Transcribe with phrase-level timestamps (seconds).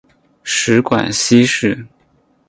[0.43, 1.85] 食管憩室。